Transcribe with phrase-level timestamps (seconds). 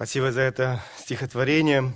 [0.00, 1.92] Спасибо за это стихотворение.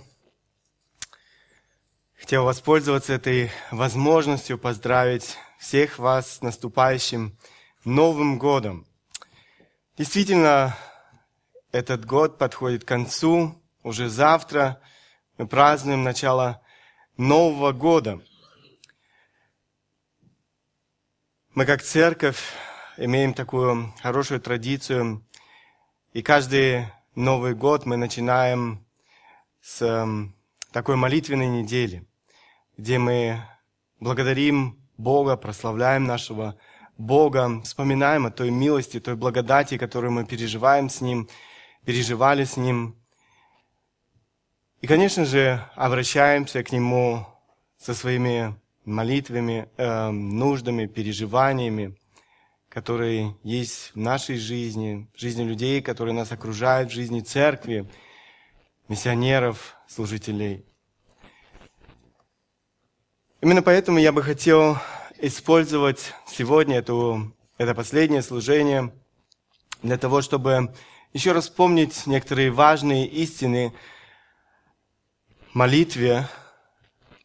[2.21, 7.39] Хотел воспользоваться этой возможностью поздравить всех вас с наступающим
[7.87, 8.87] Новым годом.
[9.97, 10.77] Действительно,
[11.73, 13.59] этот год подходит к концу.
[13.83, 14.83] Уже завтра
[15.39, 16.61] мы празднуем начало
[17.17, 18.21] Нового года.
[21.55, 22.53] Мы как церковь
[22.99, 25.27] имеем такую хорошую традицию,
[26.13, 26.85] и каждый
[27.15, 28.85] Новый год мы начинаем
[29.61, 30.35] с эм,
[30.73, 32.05] такой молитвенной недели,
[32.77, 33.41] где мы
[34.01, 36.59] благодарим Бога, прославляем нашего
[36.99, 41.29] Бога, вспоминаем о той милости, той благодати, которую мы переживаем с Ним,
[41.85, 42.97] переживали с Ним.
[44.81, 47.29] И, конечно же, обращаемся к Нему
[47.79, 51.97] со своими молитвами, э, нуждами, переживаниями
[52.75, 57.89] которые есть в нашей жизни, в жизни людей, которые нас окружают, в жизни церкви,
[58.89, 60.67] миссионеров, служителей.
[63.41, 64.77] Именно поэтому я бы хотел
[65.19, 68.93] использовать сегодня эту, это последнее служение
[69.83, 70.75] для того, чтобы
[71.13, 73.73] еще раз вспомнить некоторые важные истины
[75.53, 76.27] молитве.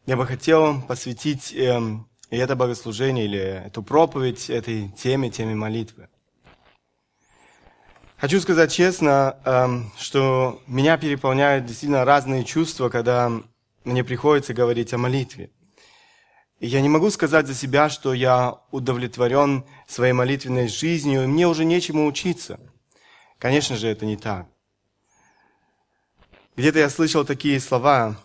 [0.06, 6.08] Я бы хотел посвятить эм, и это богослужение или эту проповедь этой теме, теме молитвы.
[8.16, 13.32] Хочу сказать честно, эм, что меня переполняют действительно разные чувства, когда
[13.84, 15.50] мне приходится говорить о молитве.
[16.60, 21.48] И я не могу сказать за себя, что я удовлетворен своей молитвенной жизнью, и мне
[21.48, 22.60] уже нечему учиться.
[23.38, 24.46] Конечно же, это не так.
[26.56, 28.18] Где-то я слышал такие слова,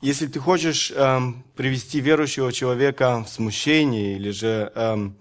[0.00, 5.18] если ты хочешь эм, привести верующего человека в смущение или же эм,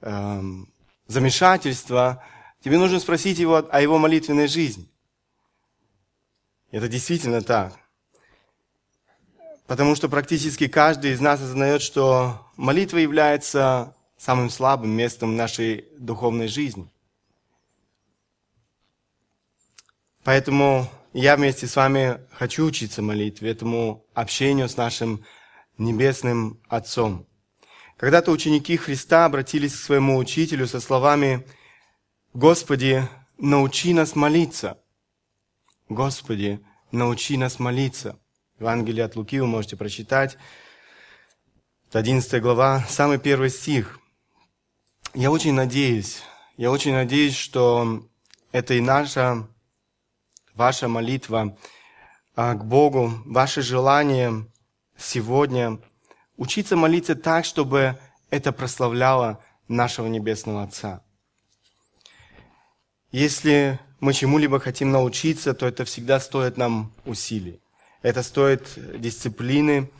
[0.00, 0.72] эм,
[1.06, 2.24] замешательство,
[2.64, 4.88] тебе нужно спросить его о его молитвенной жизни.
[6.70, 7.74] Это действительно так.
[9.66, 16.48] Потому что практически каждый из нас осознает, что молитва является самым слабым местом нашей духовной
[16.48, 16.90] жизни.
[20.24, 25.24] Поэтому я вместе с вами хочу учиться молитве, этому общению с нашим
[25.78, 27.26] Небесным Отцом.
[27.96, 31.46] Когда-то ученики Христа обратились к своему учителю со словами
[32.32, 34.78] «Господи, научи нас молиться».
[35.88, 36.60] Господи,
[36.92, 38.18] научи нас молиться.
[38.60, 40.38] Евангелие от Луки вы можете прочитать.
[41.92, 43.98] 11 глава, самый первый стих.
[45.12, 46.22] Я очень надеюсь,
[46.56, 48.06] я очень надеюсь, что
[48.52, 49.48] это и наша
[50.60, 51.56] ваша молитва
[52.36, 54.46] а, к Богу, ваше желание
[54.98, 55.78] сегодня
[56.36, 57.98] учиться молиться так, чтобы
[58.28, 61.02] это прославляло нашего Небесного Отца.
[63.10, 67.62] Если мы чему-либо хотим научиться, то это всегда стоит нам усилий.
[68.02, 68.68] Это стоит
[69.00, 69.90] дисциплины.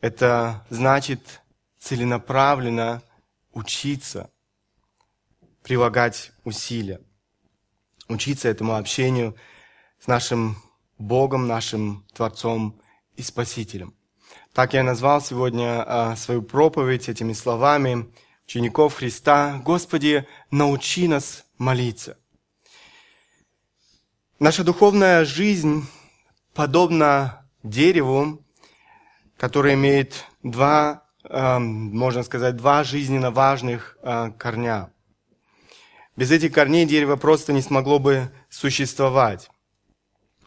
[0.00, 1.42] Это значит
[1.78, 3.02] целенаправленно
[3.52, 4.30] учиться,
[5.62, 7.00] прилагать усилия
[8.08, 9.36] учиться этому общению
[10.00, 10.56] с нашим
[10.98, 12.80] Богом, нашим Творцом
[13.16, 13.94] и Спасителем.
[14.52, 18.12] Так я назвал сегодня а, свою проповедь этими словами
[18.46, 19.60] учеников Христа.
[19.64, 22.18] Господи, научи нас молиться.
[24.38, 25.86] Наша духовная жизнь
[26.54, 28.44] подобна дереву,
[29.36, 34.90] которое имеет два, а, можно сказать, два жизненно важных а, корня.
[36.18, 39.48] Без этих корней дерево просто не смогло бы существовать.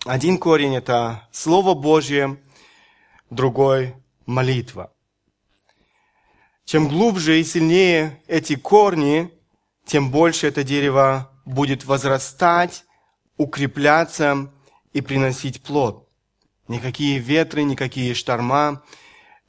[0.04, 2.42] Один корень– это Слово Божье,
[3.30, 3.96] другой–
[4.26, 4.92] молитва.
[6.66, 9.32] Чем глубже и сильнее эти корни,
[9.86, 12.84] тем больше это дерево будет возрастать,
[13.38, 14.52] укрепляться
[14.92, 16.06] и приносить плод.
[16.68, 18.84] Никакие ветры, никакие шторма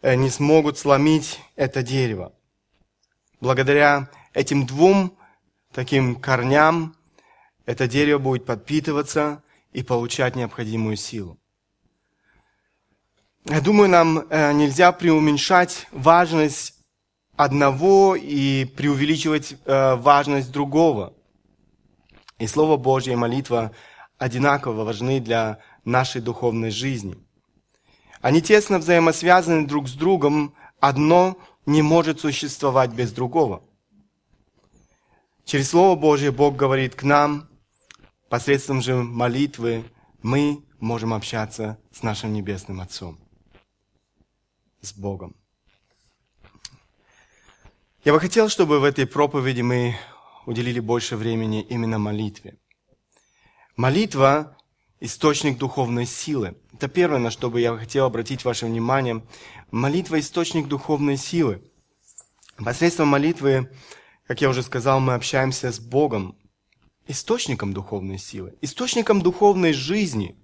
[0.02, 2.32] э, не смогут сломить это дерево.
[3.40, 5.18] Благодаря этим двум
[5.72, 6.94] таким корням
[7.66, 11.38] это дерево будет подпитываться и получать необходимую силу.
[13.46, 16.74] Я думаю, нам э, нельзя преуменьшать важность
[17.36, 21.14] одного и преувеличивать э, важность другого.
[22.38, 23.72] И Слово Божье и молитва
[24.18, 27.16] одинаково важны для нашей духовной жизни.
[28.20, 31.36] Они тесно взаимосвязаны друг с другом, одно
[31.66, 33.64] не может существовать без другого–
[35.44, 37.48] Через Слово Божье Бог говорит к нам,
[38.28, 39.84] посредством же молитвы
[40.22, 43.18] мы можем общаться с нашим Небесным Отцом,
[44.80, 45.36] с Богом.
[48.04, 49.96] Я бы хотел, чтобы в этой проповеди мы
[50.46, 52.58] уделили больше времени именно молитве.
[53.76, 54.56] Молитва
[55.00, 56.56] источник духовной силы.
[56.72, 59.24] Это первое, на что бы я хотел обратить ваше внимание.
[59.70, 61.62] Молитва– источник духовной силы.
[62.56, 63.70] Посредством молитвы,
[64.26, 66.36] как я уже сказал, мы общаемся с Богом,
[67.06, 70.36] источником духовной силы, источником духовной жизни,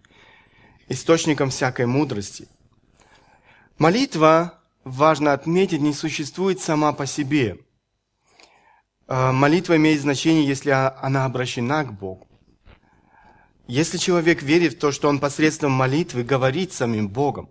[0.89, 2.49] источником всякой мудрости.
[3.79, 7.59] Молитва, важно отметить, не существует сама по себе.
[9.07, 12.27] А, молитва имеет значение, если она обращена к Богу.
[13.69, 17.51] Если человек верит в то, что он посредством молитвы говорит самим Богом.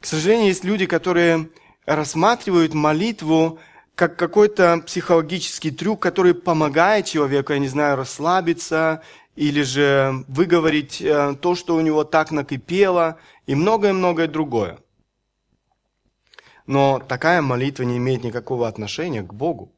[0.00, 1.50] К сожалению, есть люди, которые
[1.86, 3.60] рассматривают молитву
[3.94, 9.02] как какой-то психологический трюк, который помогает человеку, я не знаю, расслабиться
[9.36, 14.78] или же выговорить э, то, что у него так накипело, и многое-многое другое.
[16.66, 19.72] Но такая молитва не имеет никакого отношения к Богу.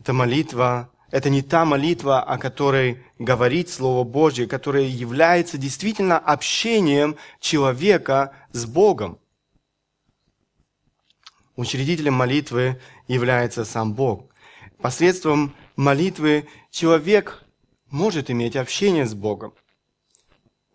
[0.00, 7.16] Это молитва, это не та молитва, о которой говорит Слово Божье, которая является действительно общением
[7.40, 9.18] человека с Богом.
[11.56, 14.30] Учредителем молитвы является сам Бог.
[14.78, 17.44] Посредством молитвы человек
[17.88, 19.54] может иметь общение с Богом.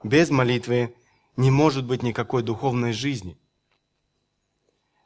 [0.04, 0.96] Без молитвы
[1.38, 3.38] не может быть никакой духовной жизни.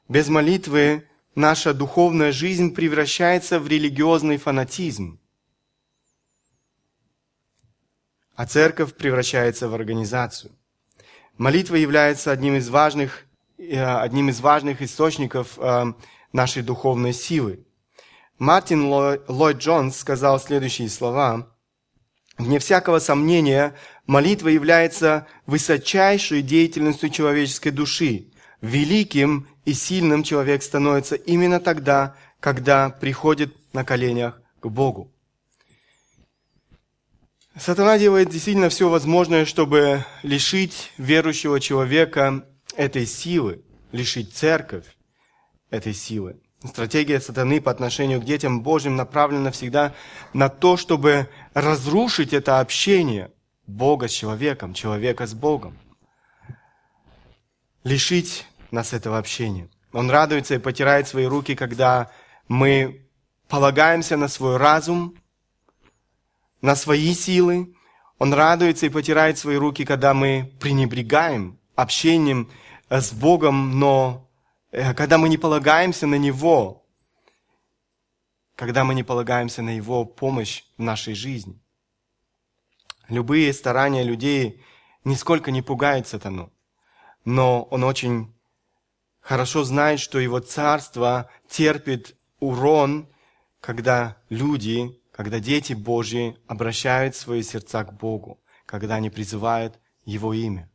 [0.07, 5.19] Без молитвы наша духовная жизнь превращается в религиозный фанатизм.
[8.36, 10.54] А церковь превращается в организацию.
[11.38, 13.25] Молитва является одним из важных
[13.57, 15.94] одним из важных источников э,
[16.34, 17.66] нашей духовной силы.
[18.38, 21.48] Мартин Ллойд Джонс сказал следующие слова.
[22.38, 23.75] «Вне всякого сомнения,
[24.07, 28.28] молитва является высочайшей деятельностью человеческой души.
[28.62, 35.12] Великим и сильным человек становится именно тогда, когда приходит на коленях к Богу.
[37.57, 44.86] Сатана делает действительно все возможное, чтобы лишить верующего человека этой силы, лишить церковь
[45.69, 46.38] этой силы.
[46.63, 49.94] Стратегия сатаны по отношению к детям Божьим направлена всегда
[50.33, 53.31] на то, чтобы разрушить это общение
[53.68, 55.77] Бога с человеком, человека с Богом.
[57.83, 59.69] Лишить нас этого общения.
[59.94, 62.12] Он радуется и потирает свои руки, когда
[62.48, 63.07] мы
[63.48, 65.16] полагаемся на свой разум,
[66.62, 67.75] на свои силы.
[68.18, 72.50] Он радуется и потирает свои руки, когда мы пренебрегаем общением
[72.89, 74.29] с Богом, но
[74.71, 76.85] э, когда мы не полагаемся на Него,
[78.55, 81.59] когда мы не полагаемся на Его помощь в нашей жизни.
[83.07, 84.63] Любые старания людей
[85.03, 86.51] нисколько не пугают сатану,
[87.23, 88.33] но он очень
[89.19, 93.07] хорошо знает, что его царство терпит урон,
[93.59, 100.69] когда люди, когда дети Божьи обращают свои сердца к Богу, когда они призывают Его имя.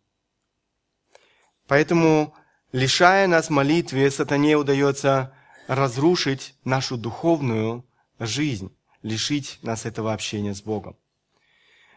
[1.70, 2.34] Поэтому,
[2.72, 5.32] лишая нас молитвы, сатане удается
[5.69, 7.87] разрушить нашу духовную
[8.19, 10.96] жизнь, лишить нас этого общения с Богом.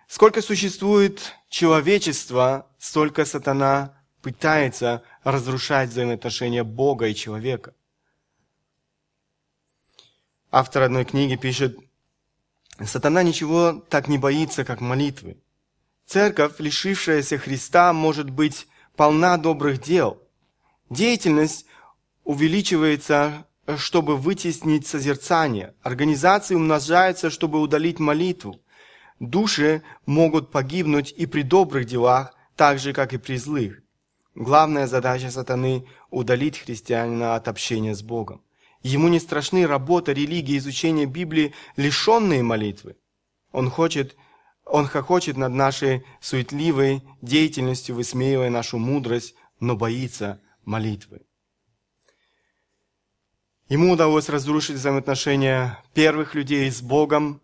[0.07, 7.73] Сколько существует человечества, столько сатана пытается разрушать взаимоотношения Бога и человека.
[10.51, 11.79] Автор одной книги пишет,
[12.85, 15.41] «Сатана ничего так не боится, как молитвы.
[16.05, 20.21] Церковь, лишившаяся Христа, может быть полна добрых дел.
[20.89, 21.65] Деятельность
[22.23, 23.45] увеличивается,
[23.77, 25.73] чтобы вытеснить созерцание.
[25.81, 28.59] Организации умножаются, чтобы удалить молитву.
[29.19, 33.81] Души могут погибнуть и при добрых делах, так же, как и при злых.
[34.35, 38.41] Главная задача сатаны– удалить христианина от общения с Богом.
[38.81, 42.97] Ему не страшны работа, религия, изучение Библии, лишенные молитвы.
[43.51, 44.15] Он хочет
[44.73, 51.21] он хохочет над нашей суетливой деятельностью, высмеивая нашу мудрость, но боится молитвы.
[53.69, 57.39] Ему удалось разрушить взаимоотношения первых людей с Богом.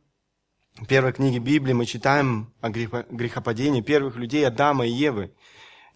[0.77, 5.31] В первой книге Библии мы читаем о грехопадении первых людей Адама и Евы.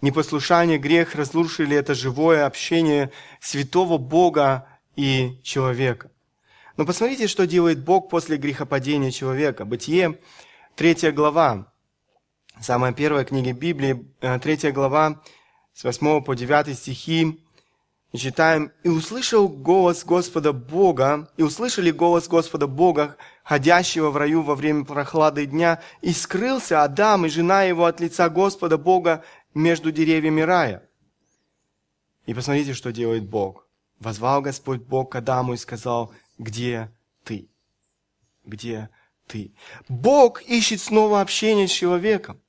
[0.01, 3.11] Непослушание, грех разрушили это живое общение
[3.41, 6.11] святого Бога и человека.
[6.77, 9.65] Но посмотрите, что делает Бог после грехопадения человека.
[9.65, 10.19] Бытие
[10.75, 11.71] Третья глава,
[12.59, 15.21] самая первая книга Библии, э, третья глава,
[15.71, 17.39] с 8 по 9 стихи,
[18.11, 24.55] читаем, «И услышал голос Господа Бога, и услышали голос Господа Бога, ходящего в раю во
[24.55, 30.41] время прохлады дня, и скрылся Адам и жена его от лица Господа Бога между деревьями
[30.41, 30.89] рая».
[32.25, 33.67] И посмотрите, что делает Бог.
[33.99, 36.91] Возвал Господь Бог к Адаму и сказал, «Где
[37.23, 37.47] ты?
[38.43, 38.89] Где
[39.27, 39.53] ты.
[39.87, 42.41] Бог ищет снова общение с человеком.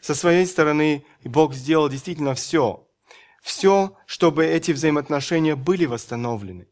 [0.00, 2.88] Со своей стороны Бог сделал действительно все.
[3.42, 6.68] Все, чтобы эти взаимоотношения были восстановлены.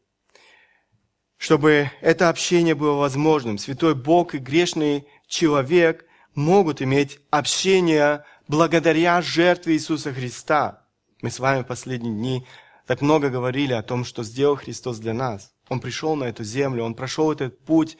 [1.37, 3.57] Чтобы это общение было возможным.
[3.57, 10.85] Святой Бог и грешный человек могут иметь общение благодаря жертве Иисуса Христа.
[11.21, 12.47] Мы с вами в последние дни
[12.85, 15.54] так много говорили о том, что сделал Христос для нас.
[15.69, 17.97] Он пришел на эту землю, Он прошел этот путь,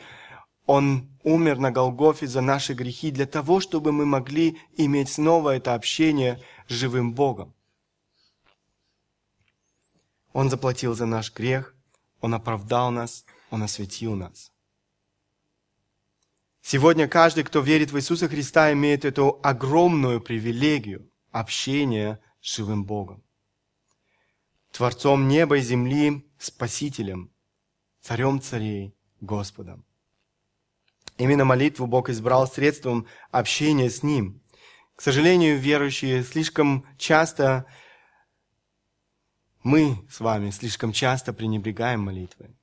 [0.66, 5.74] Он умер на Голгофе за наши грехи для того, чтобы мы могли иметь снова это
[5.74, 7.54] общение с живым Богом.
[10.34, 11.76] Он заплатил за наш грех,
[12.22, 14.52] Он оправдал нас, Он осветил нас.
[16.62, 23.24] Сегодня каждый, кто верит в Иисуса Христа, имеет эту огромную привилегию общения с живым Богом.
[24.72, 27.32] Творцом неба и земли, Спасителем,
[28.06, 29.84] Царем царей, Господом.
[31.18, 34.44] Именно молитву Бог избрал средством общения с Ним.
[34.96, 37.66] К сожалению, верующие слишком часто,
[39.64, 42.56] мы с вами слишком часто пренебрегаем молитвой.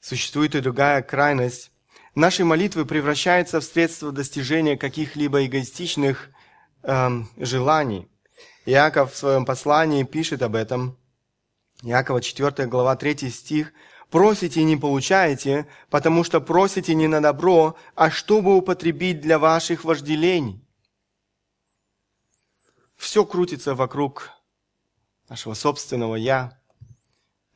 [0.00, 1.70] Существует и другая крайность,
[2.14, 6.30] наши молитвы превращаются в средство достижения каких-либо эгоистичных
[6.82, 8.08] эм, желаний.
[8.64, 10.96] Иаков в своем послании пишет об этом.
[11.82, 13.72] Иакова 4 глава 3 стих.
[14.10, 19.84] «Просите и не получаете, потому что просите не на добро, а чтобы употребить для ваших
[19.84, 20.60] вожделений».
[22.96, 24.30] Все крутится вокруг
[25.28, 26.60] нашего собственного «я»,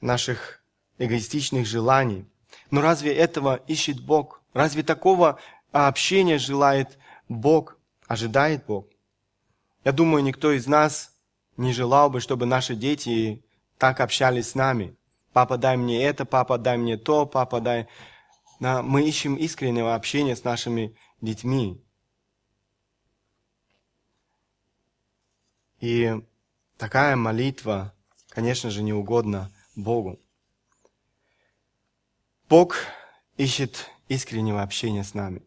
[0.00, 0.62] наших
[0.98, 2.24] эгоистичных желаний.
[2.70, 4.42] Но разве этого ищет Бог?
[4.52, 5.40] Разве такого
[5.72, 7.76] общения желает Бог,
[8.06, 8.86] ожидает Бог?
[9.82, 11.16] Я думаю, никто из нас
[11.56, 13.44] не желал бы, чтобы наши дети
[13.78, 14.96] так общались с нами.
[15.32, 17.88] Папа, дай мне это, папа, дай мне то, папа, дай...
[18.60, 21.84] Мы ищем искреннего общения с нашими детьми.
[25.80, 26.14] И
[26.78, 27.94] такая молитва,
[28.28, 30.20] конечно же, не угодна Богу.
[32.48, 32.76] Бог
[33.36, 35.42] ищет искреннего общения с нами.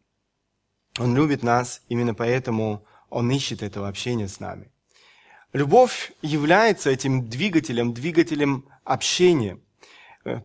[1.00, 4.72] Он любит нас, именно поэтому Он ищет этого общения с нами.
[5.54, 9.60] Любовь является этим двигателем, двигателем общения.
[10.26, 10.42] Э,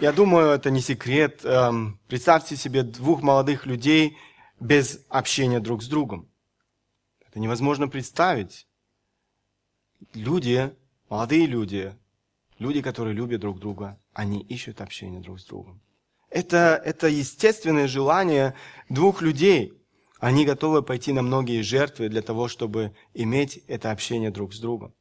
[0.00, 1.44] я думаю, это не секрет.
[1.44, 4.16] Эм, представьте себе двух молодых людей
[4.58, 6.28] без общения друг с другом.
[7.26, 8.66] Это невозможно представить.
[10.14, 10.74] Люди,
[11.08, 11.94] молодые люди,
[12.58, 15.80] люди, которые любят друг друга, они ищут общения друг с другом.
[16.28, 18.54] Это, это естественное желание
[18.88, 19.79] двух людей.
[20.20, 24.94] Они готовы пойти на многие жертвы для того, чтобы иметь это общение друг с другом.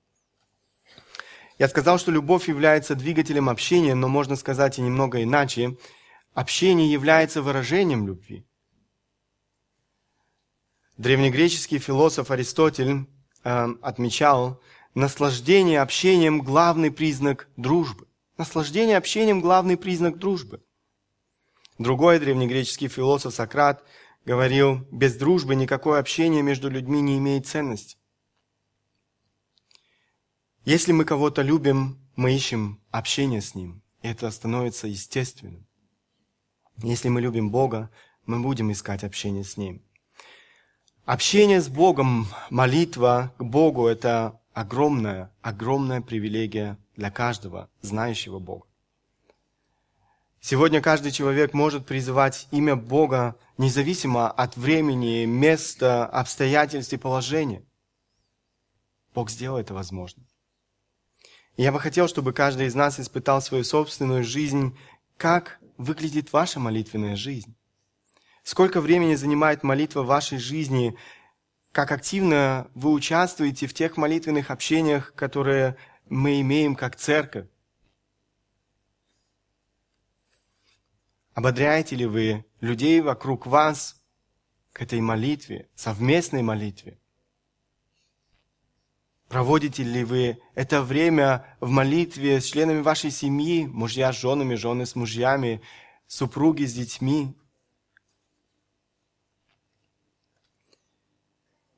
[1.57, 5.77] Я сказал, что любовь является двигателем общения, но можно сказать и немного иначе.
[6.33, 8.45] Общение является выражением любви.
[10.95, 13.05] Древнегреческий философ Аристотель
[13.43, 14.61] э, отмечал,
[14.95, 18.07] наслаждение общением– главный признак дружбы.
[18.37, 20.63] Наслаждение общением– главный признак дружбы.
[21.77, 23.83] Другой древнегреческий философ Сократ
[24.25, 27.97] говорил, без дружбы никакое общение между людьми не имеет ценности.
[30.65, 35.65] Если мы кого-то любим, мы ищем общение с ним, это становится естественным.
[36.83, 37.91] Если мы любим Бога,
[38.25, 39.81] мы будем искать общение с Ним.
[41.03, 48.68] Общение с Богом, молитва к Богу– это огромная, огромная привилегия для каждого, знающего Бога.
[50.41, 57.65] Сегодня каждый человек может призывать имя Бога независимо от времени, места, обстоятельств и положения.
[59.13, 60.25] Бог сделал это возможным.
[61.57, 64.77] И я бы хотел, чтобы каждый из нас испытал свою собственную жизнь,
[65.17, 67.55] как выглядит ваша молитвенная жизнь.
[68.43, 70.95] Сколько времени занимает молитва в вашей жизни,
[71.73, 75.75] как активно вы участвуете в тех молитвенных общениях, которые
[76.07, 77.47] мы имеем как церковь.
[81.39, 84.03] Ободряете ли вы людей вокруг вас
[84.73, 86.99] к этой молитве, совместной молитве?
[89.29, 94.85] Проводите ли вы это время в молитве с членами вашей семьи, мужья с женами, жены
[94.85, 95.61] с мужьями,
[96.07, 97.33] супруги с детьми?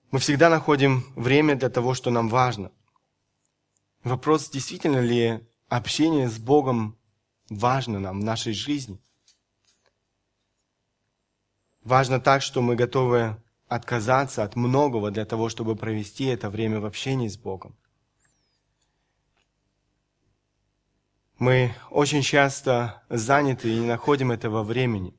[0.10, 2.72] Мы всегда находим время для того, что нам важно.
[4.04, 6.98] Вопрос, действительно ли общение с Богом
[7.48, 9.00] важно нам в нашей жизни–
[11.84, 16.86] Важно так, что мы готовы отказаться от многого для того, чтобы провести это время в
[16.86, 17.76] общении с Богом.
[21.40, 25.16] Мы очень часто заняты и не находим этого времени.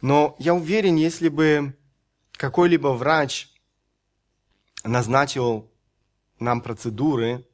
[0.00, 1.76] Но я уверен, если бы
[2.32, 3.48] какой-либо врач
[4.84, 5.68] назначил
[6.38, 7.44] нам процедуры,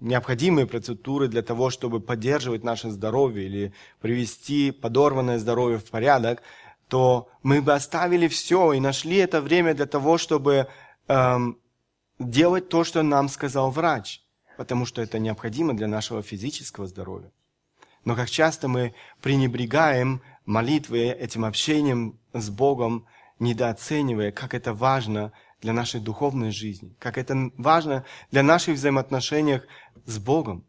[0.00, 6.42] необходимые процедуры для того, чтобы поддерживать наше здоровье или привести подорванное здоровье в порядок,
[6.88, 10.68] то мы бы оставили все и нашли это время для того, чтобы
[11.08, 11.58] эм,
[12.18, 14.22] делать то, что нам сказал врач,
[14.56, 17.32] потому что это необходимо для нашего физического здоровья.
[18.04, 23.06] Но как часто мы пренебрегаем молитвой, этим общением с Богом,
[23.40, 29.60] недооценивая, как это важно для нашей духовной жизни, как это важно для наших взаимоотношений
[30.04, 30.64] с Богом.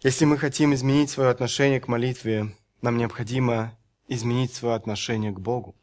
[0.00, 3.76] Если мы хотим изменить свое отношение к молитве, нам необходимо
[4.06, 5.74] изменить свое отношение к Богу.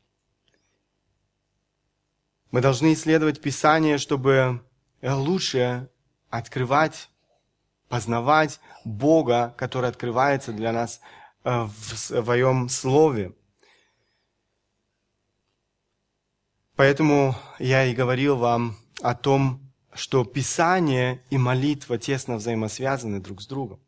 [2.49, 4.65] Мы должны исследовать Писание, чтобы
[5.01, 5.89] лучше
[6.29, 7.09] открывать,
[7.89, 11.01] познавать Бога, который открывается для нас
[11.43, 13.35] э, в своем Слове.
[16.77, 23.47] Поэтому я и говорил вам о том, что Писание и молитва тесно взаимосвязаны друг с
[23.47, 23.84] другом.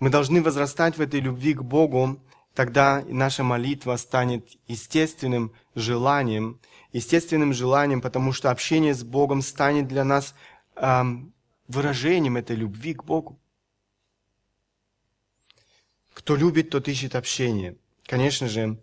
[0.00, 2.18] Мы должны возрастать в этой любви к Богу,
[2.54, 6.58] тогда наша молитва станет естественным желанием,
[6.92, 10.34] естественным желанием, потому что общение с Богом станет для нас
[10.76, 11.34] эм,
[11.68, 13.38] выражением этой любви к Богу.
[16.14, 17.76] Кто любит, тот ищет общение.
[18.06, 18.80] Конечно же,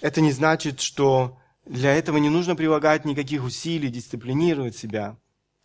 [0.00, 5.16] это не значит, что для этого не нужно прилагать никаких усилий, дисциплинировать себя.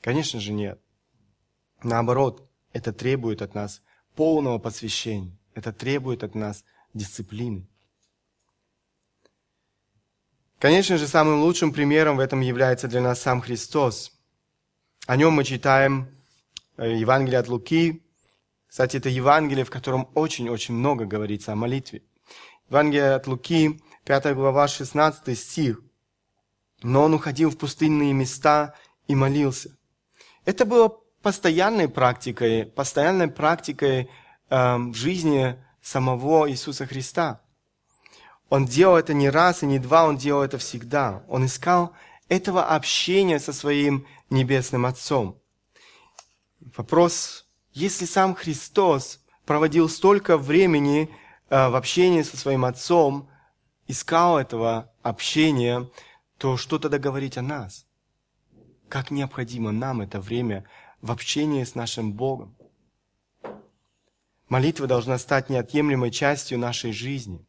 [0.01, 0.79] Конечно же, нет.
[1.81, 3.81] Наоборот, это требует от нас–
[4.15, 5.37] полного посвящения.
[5.53, 7.67] Это требует от нас дисциплины.
[10.59, 14.13] Конечно же, самым лучшим примером в этом является для нас сам Христос.
[15.05, 16.07] О нем мы читаем
[16.77, 18.01] э, Евангелие от Луки.
[18.67, 22.01] Кстати, это Евангелие, в котором очень-очень много говорится о молитве.
[22.69, 25.81] Евангелие от Луки, 5 глава, 16 стих.
[26.81, 28.73] «Но он уходил в пустынные места
[29.07, 29.77] и молился».
[30.45, 34.09] Это было постоянной практикой, постоянной практикой
[34.49, 37.41] э, в жизни самого Иисуса Христа.
[38.49, 41.23] Он делал это не раз и не два, он делал это всегда.
[41.27, 41.93] Он искал
[42.29, 45.39] этого общения со своим небесным Отцом.
[46.77, 51.09] Вопрос, если сам Христос проводил столько времени
[51.49, 53.29] э, в общении со своим Отцом,
[53.87, 55.89] искал этого общения,
[56.37, 57.85] то что тогда говорить о нас?
[58.89, 60.65] Как необходимо нам это время
[61.03, 62.55] в общении с нашим Богом.
[64.47, 67.45] Молитва должна стать неотъемлемой частью нашей жизни.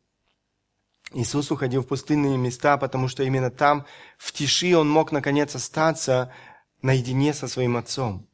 [1.13, 3.87] Иисус уходил в пустынные места, потому что именно там,
[4.19, 6.35] в тиши, Он мог наконец остаться
[6.83, 8.27] наедине со своим Отцом.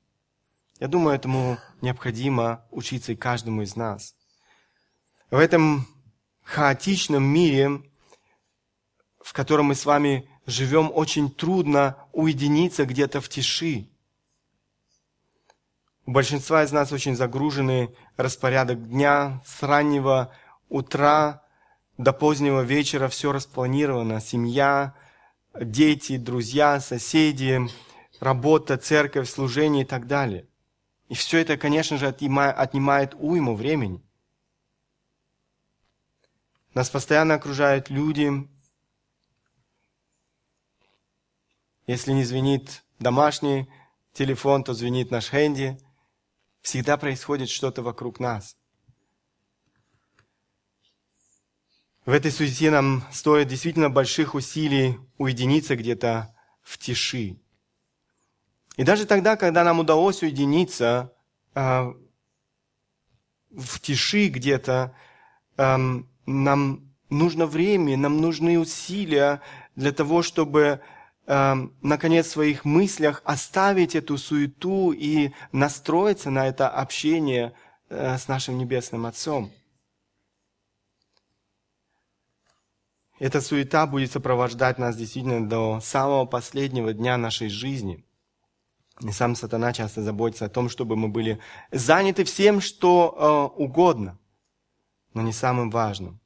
[0.79, 4.15] Я думаю, этому необходимо учиться и каждому из нас.
[5.31, 5.87] В этом
[6.45, 7.83] хаотичном мире,
[9.21, 13.90] в котором мы с вами живем, очень трудно уединиться где-то в тиши.
[16.11, 19.41] У большинства из нас очень загруженный распорядок дня.
[19.47, 20.35] С раннего
[20.69, 21.45] утра
[21.99, 24.21] до позднего вечера все распланировано.
[24.21, 24.97] Семья,
[25.55, 27.61] дети, друзья, соседи,
[28.19, 30.49] работа, церковь, служение и так далее.
[31.09, 34.03] И все это, конечно же, отнимает уйму времени.
[36.75, 38.49] Нас постоянно окружают люди.
[41.87, 43.71] Если не звенит домашний
[44.13, 45.79] телефон, то звенит наш хэнди–
[46.63, 48.57] Всегда происходит что-то вокруг нас.
[52.07, 57.39] В этой суете нам стоит действительно больших усилий уединиться где-то в тиши.
[58.77, 61.13] И даже тогда, когда нам удалось уединиться
[61.55, 61.93] э,
[63.51, 64.95] в тиши где-то,
[65.57, 65.77] э,
[66.27, 69.41] нам нужно время, нам нужны усилия
[69.77, 70.81] для того, чтобы
[71.31, 77.55] э, наконец, в своих мыслях оставить эту суету и настроиться на это общение
[77.89, 79.53] э, с нашим Небесным Отцом.
[83.21, 88.05] Эта суета будет сопровождать нас действительно до самого последнего дня нашей жизни.
[89.01, 91.39] И сам сатана часто заботится о том, чтобы мы были
[91.71, 94.19] заняты всем, что э, угодно,
[95.15, 96.21] но не самым важным.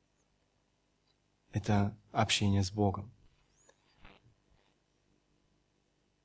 [1.53, 3.13] Это общение с Богом.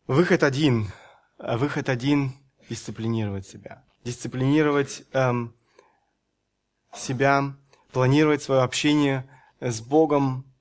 [0.09, 0.87] Выход один.
[1.37, 2.31] Выход один–
[2.67, 3.83] дисциплинировать себя.
[4.03, 5.53] Дисциплинировать эм,
[6.91, 7.55] себя,
[7.91, 10.51] планировать свое общение с Богом.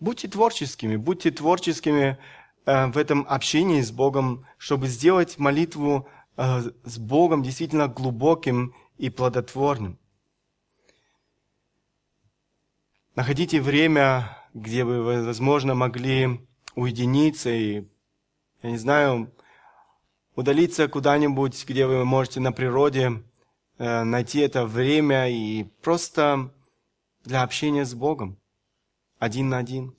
[0.00, 2.16] Будьте творческими, будьте творческими
[2.64, 9.10] э, в этом общении с Богом, чтобы сделать молитву э, с Богом действительно глубоким и
[9.10, 9.98] плодотворным.
[13.16, 16.40] Находите время, где вы, возможно, могли
[16.74, 17.84] уединиться и,
[18.64, 19.30] я не знаю,
[20.34, 23.22] удалиться куда-нибудь, где вы можете на природе
[23.76, 26.50] э, найти это время и просто
[27.24, 28.38] для общения с Богом,
[29.18, 29.94] один на один.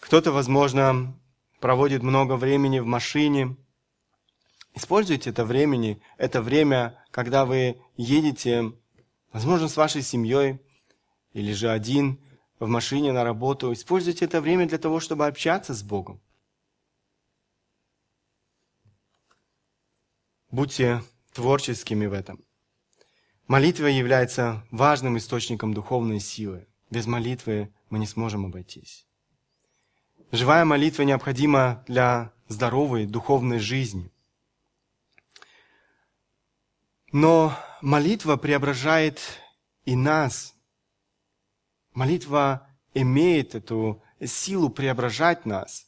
[0.00, 1.16] Кто-то, возможно,
[1.60, 3.56] проводит много времени в машине.
[4.74, 8.72] Используйте это времени, это время, когда вы едете,
[9.32, 10.58] возможно, с вашей семьей
[11.34, 12.18] или же один
[12.58, 13.72] в машине на работу.
[13.72, 16.20] Используйте это время для того, чтобы общаться с Богом.
[20.56, 21.02] Будьте
[21.34, 22.42] творческими в этом.
[23.46, 26.66] Молитва является важным источником духовной силы.
[26.88, 29.06] Без молитвы мы не сможем обойтись.
[30.32, 34.10] Живая молитва необходима для здоровой духовной жизни.
[37.12, 39.20] Но молитва преображает
[39.84, 40.54] и нас.
[41.92, 45.86] Молитва имеет эту силу преображать нас.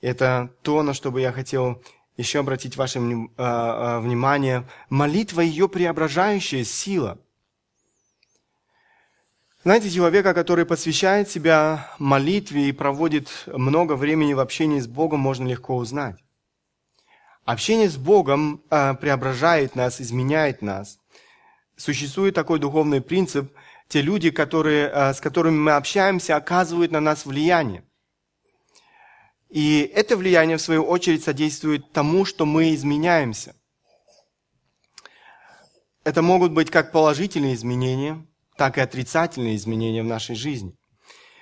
[0.00, 1.80] Это то, на что бы я хотел
[2.16, 4.64] еще обратить ваше э, э, внимание.
[4.88, 7.18] Молитва– ее преображающая сила–
[9.64, 15.48] знаете, человека, который посвящает себя молитве и проводит много времени в общении с Богом, можно
[15.48, 16.22] легко узнать.
[17.46, 20.98] Общение с Богом э, преображает нас, изменяет нас.
[21.76, 23.54] Существует такой духовный принцип.
[23.88, 27.84] Те люди, которые, с которыми мы общаемся, оказывают на нас влияние.
[29.54, 33.54] И это влияние, в свою очередь, содействует тому, что мы изменяемся.
[36.04, 40.74] Это могут быть как положительные изменения– так и отрицательные изменения в нашей жизни.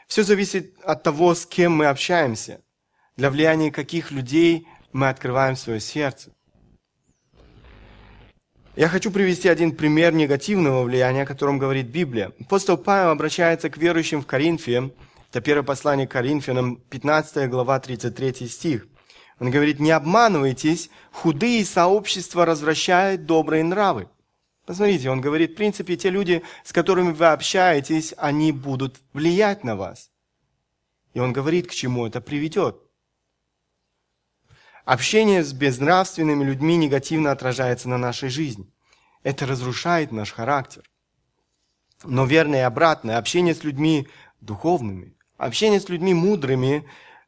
[0.07, 2.61] Все зависит от того, с кем мы общаемся,
[3.17, 6.33] для влияния каких людей мы открываем свое сердце.
[8.75, 12.33] Я хочу привести один пример негативного влияния, о котором говорит Библия.
[12.41, 14.91] Апостол Павел обращается к верующим в Коринфе,
[15.33, 18.87] это первое послание к Коринфянам, 15 глава, 33 стих.
[19.41, 24.11] Он говорит, не обманывайтесь, худые сообщества развращают добрые нравы.
[24.67, 29.75] Посмотрите, он говорит, в принципе, те люди, с которыми вы общаетесь, они будут влиять на
[29.75, 30.11] вас.
[31.15, 32.77] И он говорит, к чему это приведет.
[34.85, 38.71] Общение с безнравственными людьми негативно отражается на нашей жизни.
[39.23, 40.83] Это разрушает наш характер.
[42.05, 44.09] Но верно и обратное, общение с людьми
[44.43, 46.85] духовными, общение с людьми мудрыми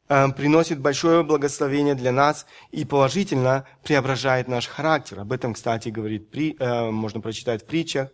[0.07, 5.19] Э, приносит большое благословение для нас и положительно преображает наш характер.
[5.19, 8.09] Об этом, кстати, говорит, э, можно прочитать в притчах.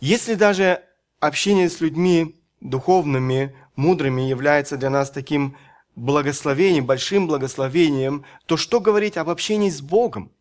[0.00, 0.82] Если даже
[1.20, 5.56] общение с людьми духовными, мудрыми является для нас таким
[5.96, 10.32] благословением, большим благословением, то что говорить об общении с Богом,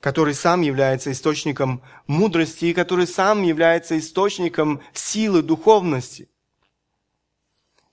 [0.00, 6.28] который сам является источником мудрости и который сам является источником силы духовности?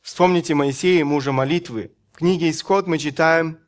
[0.01, 1.91] Вспомните Моисея, мужа молитвы.
[2.11, 3.59] В книге «Исход» мы читаем,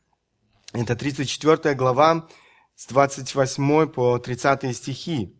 [0.73, 2.27] это 34 глава,
[2.75, 5.35] с 28 по 30 стихи.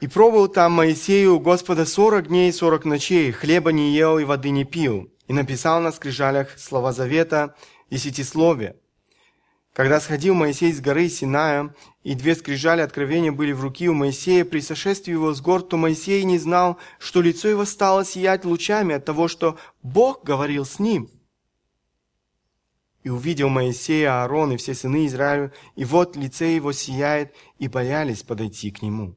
[0.00, 4.50] «И пробовал там Моисею Господа сорок дней и сорок ночей, хлеба не ел и воды
[4.50, 7.54] не пил, и написал на скрижалях слова завета,
[7.90, 8.76] десятисловия.
[9.72, 14.44] Когда сходил Моисей с горы Синая, и две скрижали откровения были в руки у Моисея,
[14.44, 18.94] при сошествии его с гор, то Моисей не знал, что лицо его стало сиять лучами
[18.94, 21.08] от того, что Бог говорил с ним.
[23.02, 28.22] И увидел Моисея, Аарон и все сыны Израиля, и вот лице его сияет, и боялись
[28.22, 29.16] подойти к нему.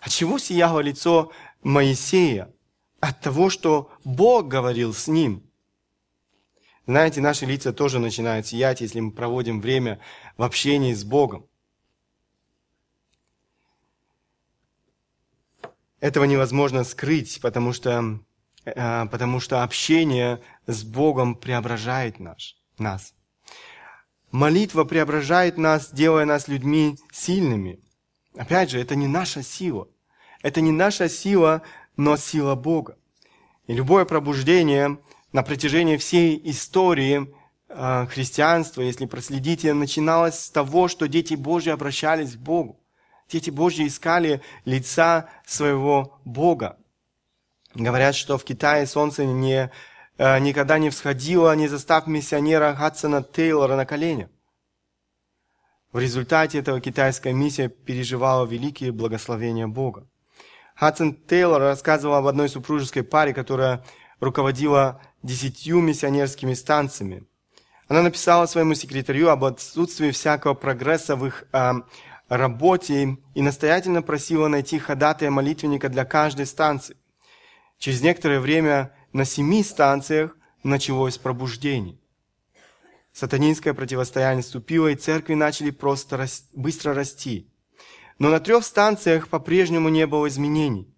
[0.00, 2.54] От чего сияло лицо Моисея?
[3.00, 5.42] От того, что Бог говорил с ним–
[6.86, 10.00] знаете, наши лица тоже начинают сиять, если мы проводим время
[10.36, 11.46] в общении с Богом.
[16.00, 18.18] Этого невозможно скрыть, потому что,
[18.64, 23.14] э, потому что общение с Богом преображает наш, нас.
[24.32, 27.78] Молитва преображает нас, делая нас людьми сильными.
[28.34, 29.86] Опять же, это не наша сила.
[30.42, 31.62] Это не наша сила,
[31.96, 32.98] но сила Бога.
[33.68, 34.98] И любое пробуждение
[35.32, 37.34] на протяжении всей истории
[37.68, 42.78] э, христианства, если проследите, начиналось с того, что дети Божьи обращались к Богу.
[43.28, 46.76] Дети Божьи искали лица своего Бога.
[47.74, 49.70] Говорят, что в Китае солнце не,
[50.18, 54.28] э, никогда не всходило, не застав миссионера Хадсона Тейлора на коленях.
[55.92, 60.06] В результате этого китайская миссия переживала великие благословения Бога.
[60.74, 63.84] Хадсон Тейлор рассказывал об одной супружеской паре, которая
[64.22, 67.24] руководила десятью миссионерскими станциями.
[67.88, 71.72] Она написала своему секретарю об отсутствии всякого прогресса в их э,
[72.28, 76.96] работе и настоятельно просила найти ходатая молитвенника для каждой станции.
[77.78, 81.98] Через некоторое время на семи станциях началось пробуждение.
[83.12, 86.44] Сатанинское противостояние ступило, и церкви начали просто рас...
[86.54, 87.50] быстро расти.
[88.20, 90.94] Но на трех станциях по-прежнему не было изменений.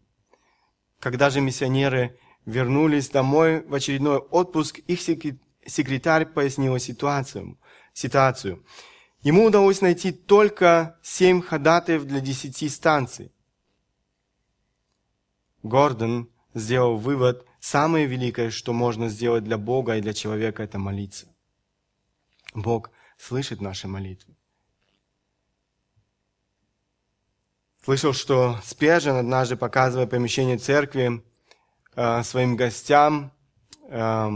[1.01, 7.59] Когда же миссионеры вернулись домой в очередной отпуск, их секретарь пояснил ситуацию.
[7.93, 8.65] ситуацию.
[9.23, 13.33] Ему удалось найти только семь ходатаев для десяти станций.
[15.63, 21.27] Гордон сделал вывод, самое великое, что можно сделать для Бога и для человека, это молиться.
[22.53, 24.35] Бог слышит наши молитвы.
[27.83, 31.23] Слышал, что Спержин однажды, показывая помещение церкви
[31.97, 33.33] э, своим гостям,
[33.89, 34.31] э,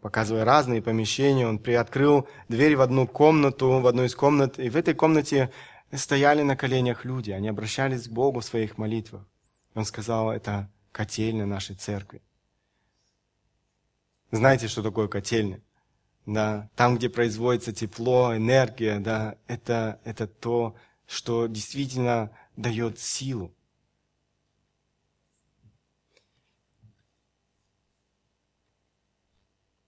[0.00, 4.76] показывая разные помещения, он приоткрыл дверь в одну комнату, в одну из комнат, и в
[4.76, 5.50] этой комнате
[5.92, 9.26] стояли на коленях люди, они обращались к Богу в своих молитвах.
[9.74, 12.22] Он сказал, это котельня нашей церкви.
[14.30, 15.60] Знаете, что такое котельня?
[16.24, 20.76] Да, там, где производится тепло, энергия, да, это, это то,
[21.06, 23.52] что действительно дает силу.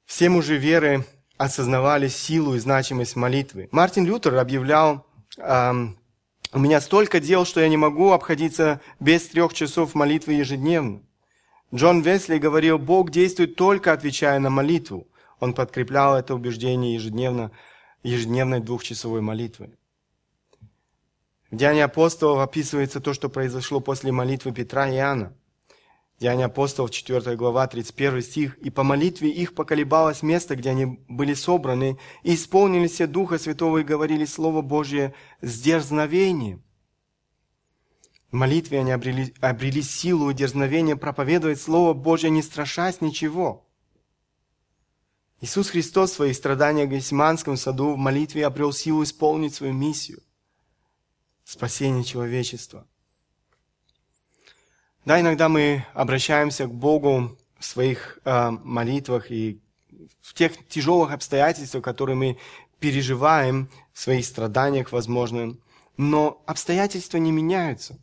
[0.07, 1.05] Все мужи веры
[1.37, 3.69] осознавали силу и значимость молитвы.
[3.73, 9.95] Мартин Лютер объявлял, у меня столько дел, что я не могу обходиться без трех часов
[9.95, 11.03] молитвы ежедневно.
[11.75, 15.09] Джон Весли говорил, Бог действует только отвечая на молитву.
[15.41, 17.51] Он подкреплял это убеждение ежедневно,
[18.05, 19.75] ежедневной двухчасовой молитвой.
[21.51, 25.37] В Деянии апостолов описывается то, что произошло после молитвы Петра и Иоанна.
[26.25, 28.57] Деяния апостолов, 4 глава, 31 стих.
[28.57, 33.77] «И по молитве их поколебалось место, где они были собраны, и исполнились все Духа Святого
[33.77, 36.65] и говорили Слово Божие с дерзновением».
[38.31, 43.69] В молитве они обрели, обрели силу и дерзновение проповедовать Слово Божие, не страшась ничего.
[45.43, 50.23] Иисус Христос в своих страданиях в Гесиманском саду в молитве обрел силу исполнить свою миссию–
[51.45, 52.87] спасения человечества.
[55.05, 59.61] Да, иногда мы обращаемся к Богу в своих э, молитвах и
[60.23, 62.39] в тех тяжелых обстоятельствах, которые мы
[62.81, 65.57] переживаем, в своих страданиях, возможно,
[65.97, 67.99] но обстоятельства не меняются.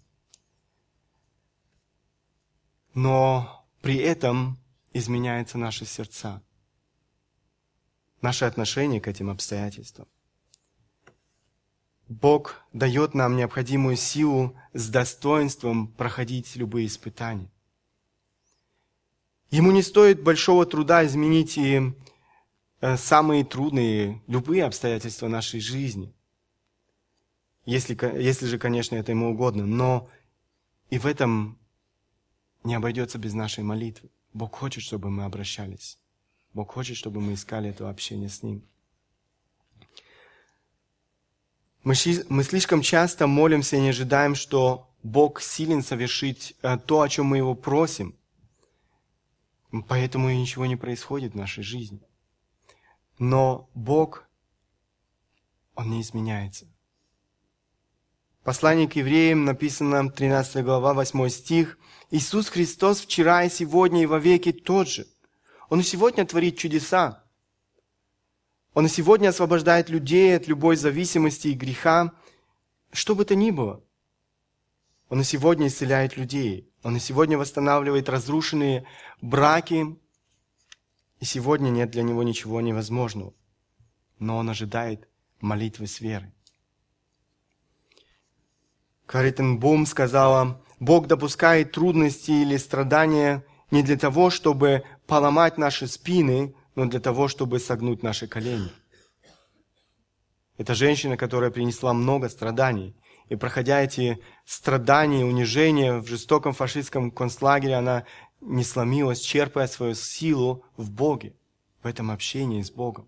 [2.93, 4.59] Но при этом
[4.93, 6.41] изменяются наши сердца,
[8.21, 10.07] наше отношение к этим обстоятельствам.
[12.11, 17.49] Бог дает нам необходимую силу с достоинством проходить любые испытания.
[19.49, 21.93] Ему не стоит большого труда изменить и
[22.81, 26.13] э, самые трудные, любые обстоятельства нашей жизни.
[27.65, 29.65] Если, если же, конечно, это ему угодно.
[29.65, 30.09] Но
[30.89, 31.57] и в этом
[32.65, 34.09] не обойдется без нашей молитвы.
[34.33, 35.97] Бог хочет, чтобы мы обращались.
[36.53, 38.63] Бог хочет, чтобы мы искали это общение с Ним.
[41.83, 41.95] Мы,
[42.29, 47.25] мы слишком часто молимся и не ожидаем, что Бог силен совершить э, то, о чем
[47.27, 48.15] мы Его просим.
[49.87, 52.01] Поэтому и ничего не происходит в нашей жизни.
[53.17, 54.29] Но Бог,
[55.75, 56.67] Он не изменяется.
[58.43, 61.79] Послание к евреям написано 13 глава 8 стих.
[62.11, 65.07] Иисус Христос вчера и сегодня и во веки тот же.
[65.69, 67.20] Он сегодня творит чудеса.
[68.73, 72.13] Он и сегодня освобождает людей от любой зависимости и греха,
[72.91, 73.83] что бы то ни было.
[75.09, 76.71] Он и сегодня исцеляет людей.
[76.83, 78.85] Он и сегодня восстанавливает разрушенные
[79.21, 79.97] браки.
[81.19, 83.33] И сегодня нет для него ничего невозможного.
[84.19, 85.09] Но он ожидает
[85.41, 86.33] молитвы с верой.
[89.05, 96.55] Каритен Бум сказала, Бог допускает трудности или страдания не для того, чтобы поломать наши спины,
[96.75, 98.71] но для того, чтобы согнуть наши колени.
[100.57, 102.95] Это женщина, которая принесла много страданий.
[103.29, 108.05] И проходя эти страдания, унижения в жестоком фашистском концлагере, она
[108.41, 111.35] не сломилась, черпая свою силу в Боге,
[111.81, 113.07] в этом общении с Богом.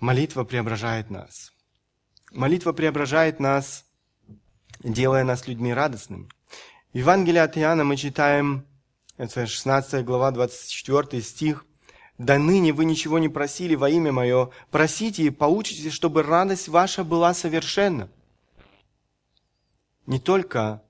[0.00, 1.52] Молитва преображает нас.
[2.30, 3.87] Молитва преображает нас
[4.82, 6.28] делая нас людьми радостными.
[6.92, 8.66] В Евангелии от Иоанна мы читаем,
[9.16, 11.64] это 16 глава, 24 стих,
[12.18, 17.04] «Да ныне вы ничего не просили во имя Мое, просите и поучитесь, чтобы радость ваша
[17.04, 18.10] была совершенна».
[20.06, 20.82] не только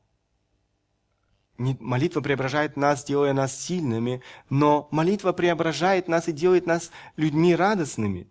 [1.58, 8.28] молитва преображает нас, делая нас сильными, но молитва преображает нас и делает нас людьми радостными.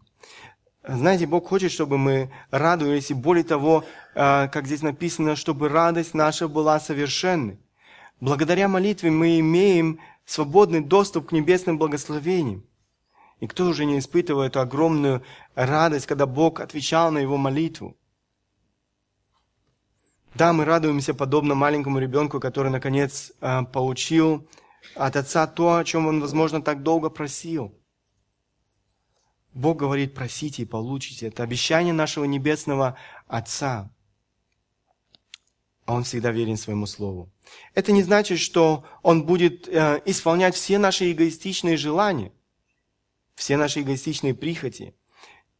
[0.87, 3.83] Знаете, Бог хочет, чтобы мы радовались, и более того,
[4.15, 7.59] а, как здесь написано, чтобы радость наша была совершенной.
[8.21, 12.63] Благодаря молитве мы имеем свободный доступ к небесным благословениям.
[13.41, 15.23] И кто уже не испытывал эту огромную
[15.55, 17.95] радость, когда Бог отвечал на его молитву?
[20.35, 24.47] Да, мы радуемся подобно маленькому ребенку, который наконец а, получил
[24.95, 27.73] от отца то, о чем он, возможно, так долго просил.
[29.53, 31.27] Бог говорит, просите и получите.
[31.27, 33.91] Это обещание нашего небесного Отца.
[35.85, 37.31] А Он всегда верен своему Слову.
[37.73, 42.31] Это не значит, что Он будет э, исполнять все наши эгоистичные желания,
[43.35, 44.95] все наши эгоистичные прихоти.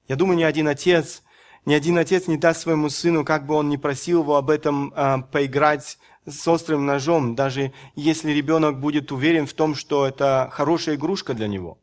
[0.08, 1.24] Я думаю, ни один отец
[1.68, 4.94] ни один отец не даст своему сыну, как бы он ни просил его об этом
[4.96, 10.96] э, поиграть с острым ножом, даже если ребенок будет уверен в том, что это хорошая
[10.96, 11.78] игрушка для него.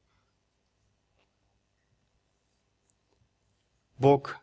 [4.05, 4.37] Бог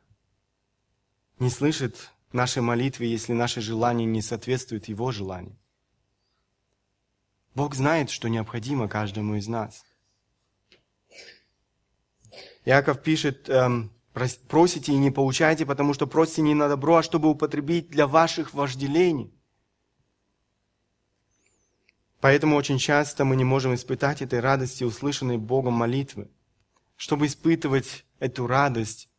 [1.37, 5.55] не слышит нашей молитвы, если наши желания не соответствуют Его желаниям.
[7.53, 9.85] Бог знает, что необходимо каждому из нас.
[12.65, 13.91] Иаков пишет, эм,
[14.47, 18.55] Просите и не получайте, потому что просите не на добро, а чтобы употребить для ваших
[18.55, 19.31] вожделений.
[22.19, 26.31] Поэтому очень часто мы не можем испытать этой радости, услышанной Богом молитвы.
[26.95, 29.10] Чтобы испытывать эту радость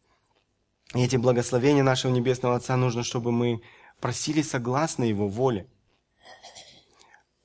[0.95, 3.63] и эти благословения нашего Небесного Отца, нужно, чтобы мы
[4.01, 5.67] просили согласно Его воле.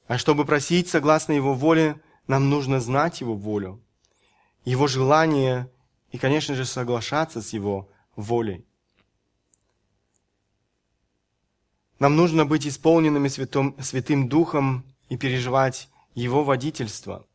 [0.07, 3.81] А чтобы просить согласно Его воле, нам нужно знать Его волю,
[4.65, 5.69] Его желание
[6.11, 8.65] и, конечно же, соглашаться с Его волей.
[11.99, 17.25] Нам нужно быть исполненными Святым, Святым Духом и переживать Его водительство.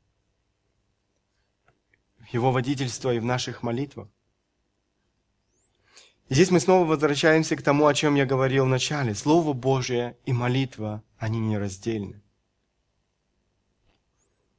[2.32, 4.08] Его водительство и в наших молитвах.
[6.32, 9.14] Здесь мы снова возвращаемся к тому, о чем я говорил в начале.
[9.14, 12.22] Слово Божие и молитва, они нераздельны.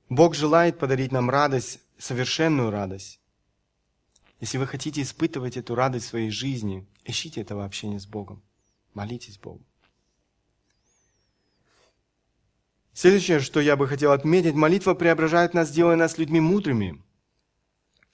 [0.07, 3.19] Бог желает подарить нам радость, совершенную радость.
[4.39, 8.43] Если вы хотите испытывать эту радость в своей жизни, ищите этого общения с Богом.
[8.93, 9.65] Молитесь Богу.
[12.93, 17.01] Следующее, что я бы хотел отметить, молитва преображает нас, делая нас людьми мудрыми.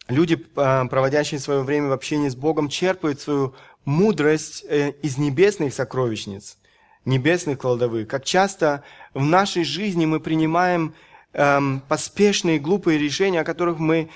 [0.09, 3.53] Люди, а, проводящие свое время в общении с Богом, черпают свою
[3.85, 6.57] мудрость э, из небесных сокровищниц,
[7.05, 8.07] небесных кладовых.
[8.07, 10.95] Как часто в нашей жизни мы принимаем
[11.33, 14.09] эм, поспешные, глупые решения, о которых мы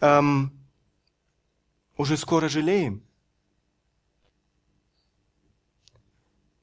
[0.00, 0.50] эм,
[1.98, 3.02] уже скоро жалеем.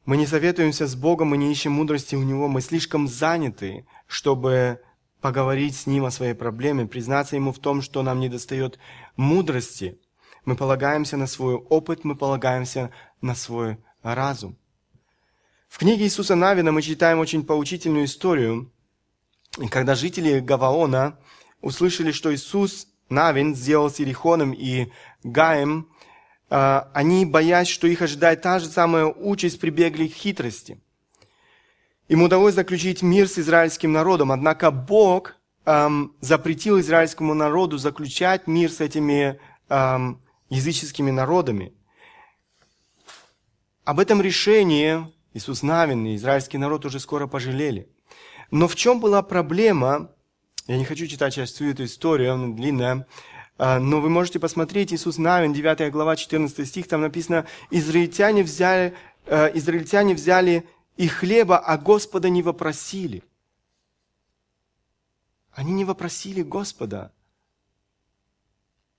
[0.05, 4.81] Мы не советуемся с Богом, мы не ищем мудрости у Него, мы слишком заняты, чтобы
[5.21, 8.79] поговорить с Ним о своей проблеме, признаться Ему в том, что нам недостает
[9.15, 9.99] мудрости.
[10.45, 14.57] Мы полагаемся на свой опыт, мы полагаемся на свой разум.
[15.69, 18.71] В книге Иисуса Навина мы читаем очень поучительную историю,
[19.69, 21.17] когда жители Гаваона
[21.61, 24.91] услышали, что Иисус Навин сделал с Иерихоном и
[25.23, 25.87] Гаем,
[26.49, 30.81] а, они, боясь, что их ожидает та же самая участь, прибегли к хитрости.
[32.11, 38.69] Им удалось заключить мир с израильским народом, однако Бог эм, запретил израильскому народу заключать мир
[38.69, 41.71] с этими эм, языческими народами.
[43.85, 47.87] Об этом решении Иисус Навин и израильский народ уже скоро пожалели.
[48.51, 50.11] Но в чем была проблема?
[50.67, 53.07] Я не хочу читать сейчас всю эту историю, она длинная.
[53.57, 58.95] А, но вы можете посмотреть Иисус Навин, 9 глава, 14 стих, там написано, израильтяне взяли,
[59.27, 60.65] э, израильтяне взяли
[61.01, 63.23] и хлеба, а Господа не вопросили.
[65.51, 67.11] Они не вопросили Господа.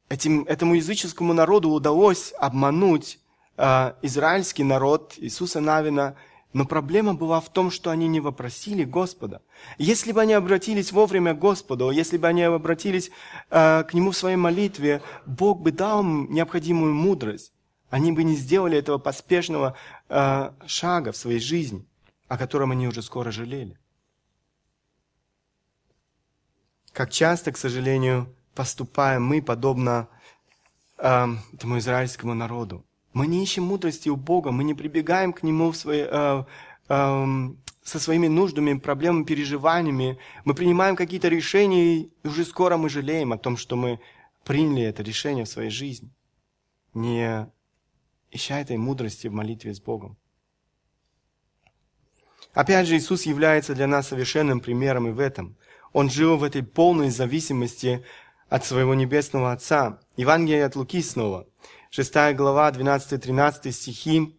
[0.08, 3.20] Этим, этому языческому народу удалось обмануть
[3.56, 6.16] э, израильский народ Иисуса Навина–
[6.52, 9.40] но проблема была в том, что они не вопросили Господа.
[9.78, 13.10] Если бы они обратились вовремя к Господу, если бы они обратились
[13.48, 17.54] э, к Нему в своей молитве, Бог бы дал им необходимую мудрость.
[17.88, 19.76] Они бы не сделали этого поспешного
[20.08, 21.86] э, шага в своей жизни,
[22.32, 23.76] о котором они уже скоро жалели.
[26.94, 30.08] Как часто, к сожалению, поступаем мы, подобно
[30.96, 32.86] э, этому израильскому народу.
[33.12, 36.44] Мы не ищем мудрости у Бога, мы не прибегаем к Нему в свои, э,
[36.88, 37.26] э,
[37.82, 40.18] со своими нуждами, проблемами, переживаниями.
[40.46, 44.00] Мы принимаем какие-то решения, и уже скоро мы жалеем о том, что мы
[44.42, 46.08] приняли это решение в своей жизни,
[46.94, 47.46] не
[48.30, 50.16] ища этой мудрости в молитве с Богом.
[52.54, 55.56] Опять же, Иисус является для нас совершенным примером и в этом.
[55.92, 58.04] Он жил в этой полной зависимости
[58.48, 60.00] от своего небесного Отца.
[60.16, 61.46] Евангелие от Луки снова.
[61.90, 64.38] 6 глава, 12-13 стихи.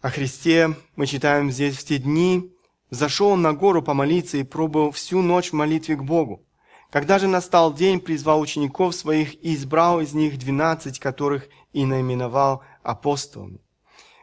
[0.00, 2.50] О Христе мы читаем здесь в те дни.
[2.88, 6.46] Зашел он на гору помолиться и пробыл всю ночь в молитве к Богу.
[6.90, 12.62] Когда же настал день, призвал учеников своих и избрал из них двенадцать, которых и наименовал
[12.82, 13.60] апостолами.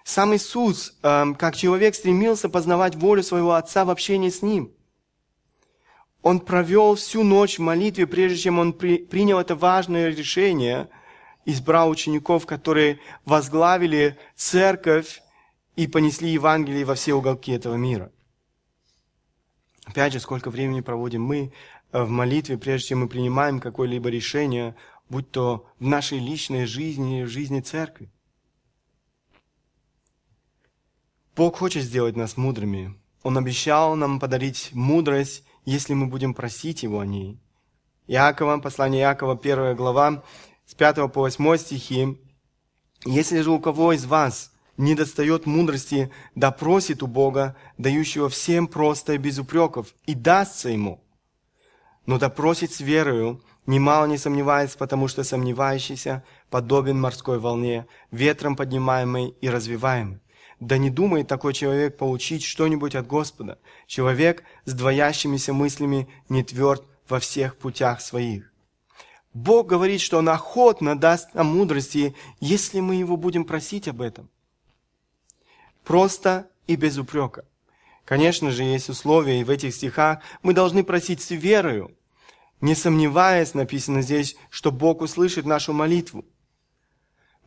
[0.08, 4.72] Сам Иисус, эм, как человек, стремился познавать волю своего Отца в общении с Ним.
[6.22, 10.90] Он провел всю ночь в молитве, прежде чем он при, принял это важное решение,
[11.46, 15.22] избрал учеников, которые возглавили церковь
[15.76, 18.12] и понесли Евангелие во все уголки этого мира.
[19.86, 21.52] Опять же, сколько времени проводим мы
[21.92, 24.76] Э, в молитве, прежде чем мы принимаем какое-либо решение,
[25.10, 28.12] будь то в нашей личной жизни в жизни церкви.
[31.38, 33.00] Бог хочет сделать нас мудрыми.
[33.22, 37.40] Он обещал нам подарить мудрость, если мы будем просить Его о ней.
[38.08, 40.24] Иакова, послание Иакова, первая глава,
[40.66, 42.18] с 5 по 8 стихи.
[43.06, 48.68] «Если же у кого из вас не достает мудрости, да просит у Бога, дающего всем
[48.68, 51.04] просто и без упреков, и дастся ему»
[52.08, 59.36] но допросит с верою, немало не сомневаясь, потому что сомневающийся подобен морской волне, ветром поднимаемой
[59.42, 60.22] и развиваемой.
[60.60, 63.60] Да не думает такой человек получить что-нибудь от Господа.
[63.86, 68.52] Человек с двоящимися мыслями не тверд во всех путях своих.
[69.34, 74.30] Бог говорит, что Он охотно даст нам мудрости, если мы Его будем просить об этом.
[75.84, 77.46] Просто и без упрека.
[78.04, 81.96] Конечно же, есть условия, и в этих стихах мы должны просить с верою,
[82.62, 86.26] не сомневаясь, написано здесь, что Бог услышит нашу молитву.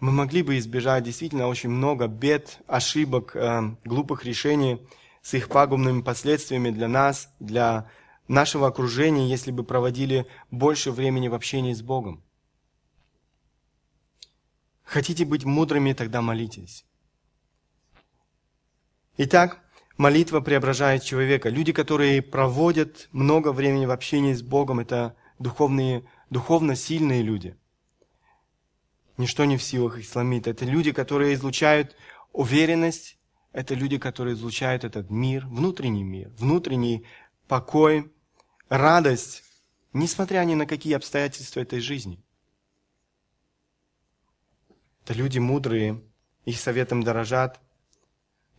[0.00, 4.80] Мы могли бы избежать действительно очень много бед, ошибок, э, глупых решений
[5.20, 7.90] с их пагубными последствиями для нас, для
[8.26, 12.24] нашего окружения, если бы проводили больше времени в общении с Богом.
[14.84, 16.86] Хотите быть мудрыми, тогда молитесь.
[19.18, 19.60] Итак,
[20.00, 21.50] Молитва преображает человека.
[21.50, 27.54] Люди, которые проводят много времени в общении с Богом, это духовные, духовно сильные люди.
[29.20, 30.46] Ничто не в силах их сломить.
[30.46, 31.94] Это люди, которые излучают
[32.32, 33.18] уверенность,
[33.52, 37.06] это люди, которые излучают этот мир, внутренний мир, внутренний
[37.46, 38.10] покой,
[38.68, 39.42] радость,
[39.92, 42.22] несмотря ни на какие обстоятельства этой жизни.
[45.04, 46.02] Это люди мудрые,
[46.46, 47.60] их советом дорожат–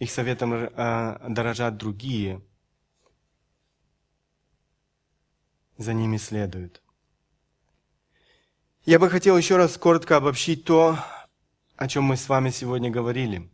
[0.01, 2.41] их советом э, дорожат другие,
[5.77, 6.81] за ними следуют.
[8.85, 10.97] Я бы хотел еще раз коротко обобщить то,
[11.75, 13.49] о чем мы с вами сегодня говорили.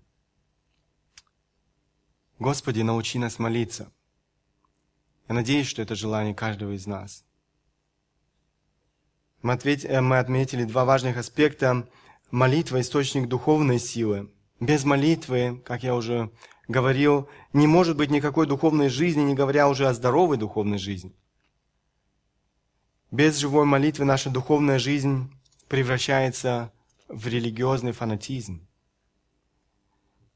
[2.40, 3.92] Господи, научи нас молиться.
[5.28, 7.26] Я надеюсь, что это желание каждого из нас.
[9.42, 11.90] Мы, ответь, э, мы отметили два важных аспекта.
[12.32, 16.32] Молитва– источник духовной силы– без молитвы, как я уже
[16.68, 21.14] говорил, не может быть никакой духовной жизни, не говоря уже о здоровой духовной жизни.
[23.12, 25.32] Без живой молитвы наша духовная жизнь
[25.70, 26.74] превращается
[27.08, 28.68] в религиозный фанатизм.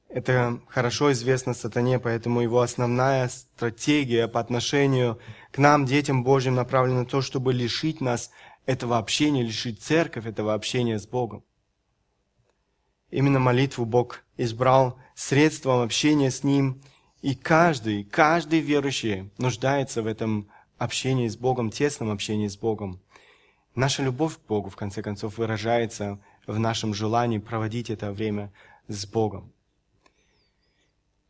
[0.08, 5.20] Это хорошо известно сатане, поэтому его основная стратегия по отношению
[5.52, 8.32] к нам, детям Божьим, направлена на то, чтобы лишить нас
[8.66, 11.44] этого общения, лишить церковь этого общения с Богом.
[13.10, 16.82] Именно молитву Бог избрал средством общения с Ним,
[17.22, 20.50] и каждый, каждый верующий нуждается в этом
[20.82, 23.00] общении с Богом, тесном общении с Богом.
[23.76, 28.52] Наша любовь к Богу, в конце концов, выражается в нашем желании проводить это время
[28.88, 29.54] с Богом.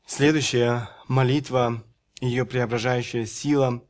[0.05, 1.83] Следующая молитва,
[2.21, 3.83] ее преображающая сила,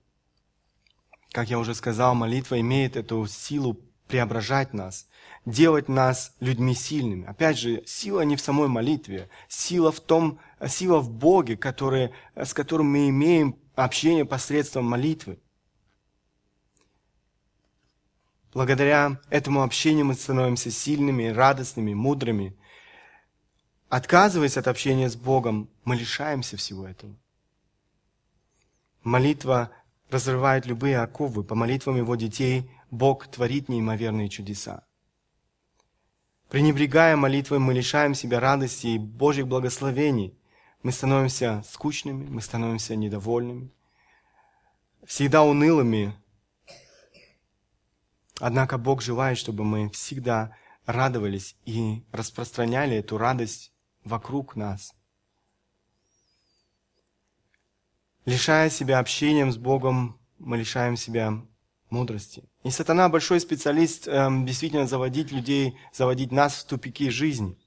[1.31, 5.07] как я уже сказал, молитва имеет эту силу преображать нас,
[5.45, 7.27] делать нас людьми сильными.
[7.27, 12.51] Опять же, сила не в самой молитве, сила в том, сила в Боге, который, с
[12.55, 15.37] которым мы имеем общение посредством молитвы.
[18.53, 22.55] Благодаря этому общению мы становимся сильными, радостными, мудрыми.
[23.87, 27.15] Отказываясь от общения с Богом, мы лишаемся всего этого.
[29.03, 29.71] Молитва
[30.09, 31.43] разрывает любые оковы.
[31.43, 34.83] По молитвам Его детей Бог творит неимоверные чудеса.
[36.49, 40.37] Пренебрегая молитвой, мы лишаем себя радости и Божьих благословений.
[40.83, 43.71] Мы становимся скучными, мы становимся недовольными,
[45.05, 46.13] всегда унылыми.
[48.41, 50.55] Однако Бог желает, чтобы мы всегда
[50.87, 53.71] радовались и распространяли эту радость
[54.03, 54.95] вокруг нас.
[58.25, 61.33] Лишая себя общением с Богом, мы лишаем себя
[61.91, 62.43] мудрости.
[62.63, 67.59] И сатана большой специалист эм, действительно заводить людей, заводить нас в тупики жизни.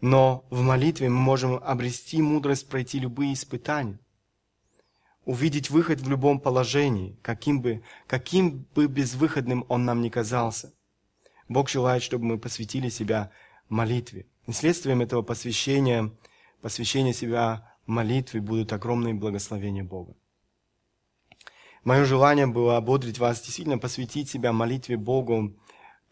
[0.00, 4.00] Но в молитве мы можем обрести мудрость пройти любые испытания,
[5.24, 10.72] увидеть выход в любом положении, каким бы, каким бы безвыходным он нам ни казался.
[11.48, 13.30] Бог желает, чтобы мы посвятили себя
[13.68, 14.26] молитве.
[14.46, 16.12] И следствием этого посвящения,
[16.60, 20.14] посвящения себя молитве будут огромные благословения Бога.
[21.84, 25.54] Мое желание было ободрить вас, действительно посвятить себя молитве Богу,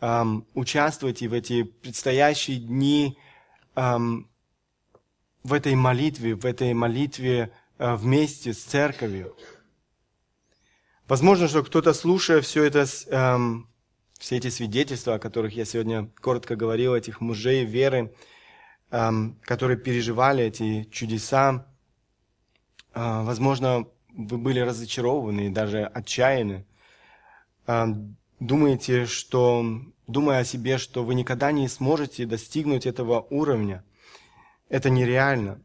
[0.01, 3.17] эм, участвовать в эти предстоящие дни
[3.75, 4.29] эм,
[5.43, 7.53] в этой молитве, в этой молитве
[7.97, 9.37] вместе с церковью.
[11.09, 13.69] Возможно, что кто-то, слушая все это, эм,
[14.19, 18.15] все эти свидетельства, о которых я сегодня коротко говорил, этих мужей веры,
[18.91, 21.67] эм, которые переживали эти чудеса,
[22.95, 26.67] э, возможно, вы были разочарованы и даже отчаяны,
[27.67, 27.87] а,
[28.41, 29.65] думаете, что,
[30.07, 33.85] думая о себе, что вы никогда не сможете достигнуть этого уровня.
[34.69, 35.61] Это нереально.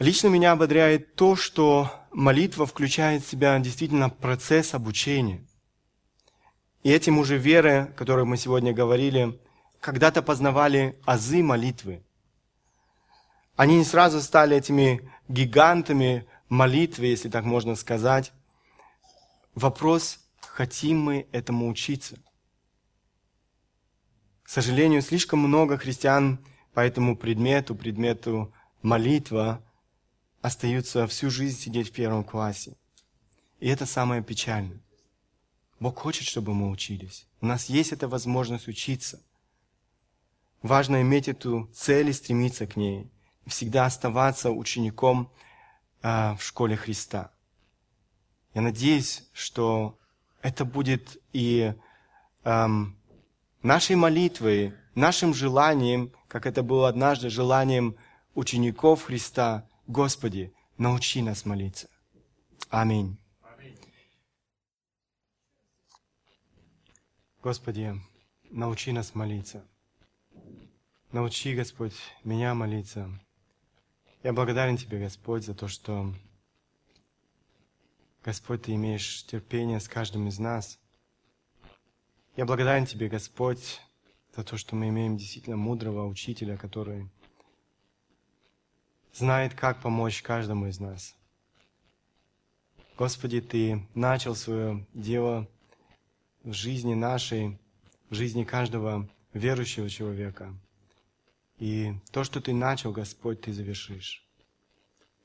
[0.00, 5.44] Лично меня ободряет то, что молитва включает в себя действительно процесс обучения.
[6.82, 9.38] И этим уже веры, о которых мы сегодня говорили,
[9.78, 12.02] когда-то познавали азы молитвы.
[13.56, 18.32] Они не сразу стали этими гигантами молитве, если так можно сказать,
[19.54, 22.16] вопрос, хотим мы этому учиться.
[24.44, 26.38] К сожалению, слишком много христиан
[26.72, 29.62] по этому предмету, предмету молитва,
[30.42, 32.76] остаются всю жизнь сидеть в первом классе.
[33.58, 34.80] И это самое печальное.
[35.78, 37.26] Бог хочет, чтобы мы учились.
[37.40, 39.20] У нас есть эта возможность учиться.
[40.62, 43.10] Важно иметь эту цель и стремиться к ней.
[43.46, 45.30] Всегда оставаться учеником
[46.02, 47.32] а, в школе Христа.
[48.54, 49.98] Я надеюсь, что
[50.42, 51.74] это будет и
[52.44, 52.98] эм,
[53.62, 57.96] нашей молитвой, нашим желанием, как это было однажды желанием
[58.34, 61.88] учеников Христа, Господи, научи нас молиться.
[62.68, 63.18] Аминь.
[67.42, 68.00] Господи,
[68.50, 69.66] научи нас молиться.
[71.10, 73.10] Научи, Господь, меня молиться.
[74.22, 76.14] Я благодарен Тебе, Господь, за то, что,
[78.24, 80.78] Господь, Ты имеешь терпение с каждым из нас.
[82.36, 83.80] Я благодарен Тебе, Господь,
[84.36, 87.10] за то, что мы имеем действительно мудрого учителя, который
[89.12, 91.14] знает, как помочь каждому из нас.
[92.96, 95.48] Господи, Ты начал свое дело
[96.42, 97.58] в жизни нашей,
[98.08, 100.54] в жизни каждого верующего человека–
[101.60, 104.26] и то, что Ты начал, Господь, Ты завершишь.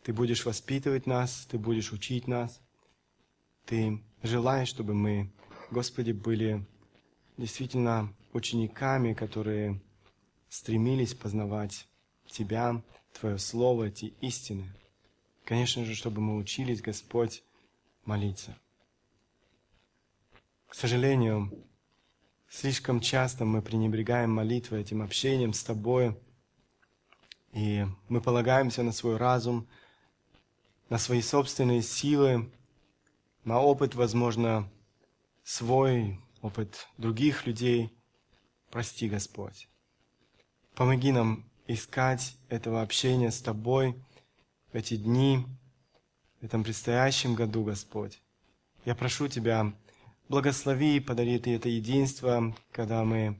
[0.03, 2.61] Ты будешь воспитывать нас, Ты будешь учить нас.
[3.65, 5.31] Ты желаешь, чтобы мы,
[5.71, 6.65] Господи, были
[7.37, 9.81] действительно учениками, которые
[10.49, 11.87] стремились познавать
[12.27, 12.83] Тебя,
[13.19, 14.69] Твое Слово, эти истины.
[15.45, 17.43] Конечно же, чтобы мы учились, Господь,
[18.03, 18.57] молиться.
[20.67, 21.49] К сожалению,
[22.49, 26.19] слишком часто мы пренебрегаем молитвой, этим общением с Тобой,
[27.53, 29.65] и мы полагаемся на свой разум,
[30.89, 32.51] на свои собственные силы,
[33.45, 34.69] на опыт, возможно,
[35.45, 37.97] свой, опыт других людей.
[38.71, 39.69] Прости, Господь.
[40.73, 43.95] Помоги нам искать этого общения с Тобой
[44.71, 45.45] в эти дни,
[46.41, 48.21] в этом предстоящем году, Господь.
[48.85, 49.73] Я прошу Тебя,
[50.29, 53.39] благослови и подари Ты это единство, когда мы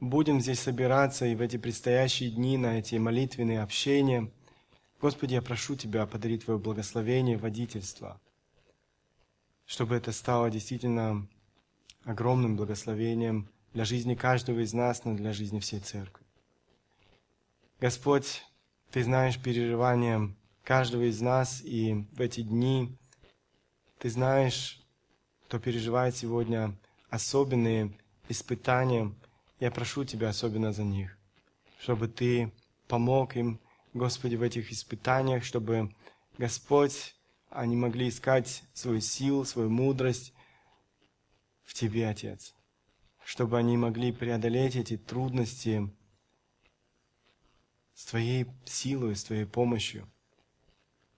[0.00, 4.30] будем здесь собираться и в эти предстоящие дни на эти молитвенные общения.
[5.00, 8.20] Господи, я прошу Тебя, подари Твое благословение, водительство,
[9.66, 11.28] чтобы это стало действительно
[12.04, 16.17] огромным благословением для жизни каждого из нас, но для жизни всей церкви.
[17.80, 18.44] Господь,
[18.90, 22.96] Ты знаешь переживания каждого из нас, и в эти дни
[23.98, 24.80] Ты знаешь,
[25.46, 26.76] кто переживает сегодня
[27.10, 27.96] особенные
[28.28, 29.14] испытания–
[29.60, 31.16] я прошу Тебя особенно за них,
[31.80, 32.52] чтобы Ты
[32.86, 33.60] помог им,
[33.92, 35.94] Господи, в этих испытаниях, чтобы,
[36.36, 37.16] Господь,
[37.50, 40.32] они могли искать свою силу, свою мудрость
[41.64, 42.54] в Тебе, Отец,
[43.24, 45.90] чтобы они могли преодолеть эти трудности
[47.98, 50.08] с Твоей силой, с Твоей помощью.